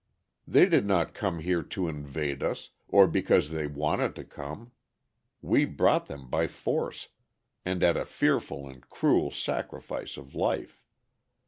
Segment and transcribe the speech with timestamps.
[0.47, 4.71] They did not come here to invade us, or because they wanted to come.
[5.43, 7.09] We brought them by force,
[7.63, 10.81] and at a fearful and cruel sacrifice of life.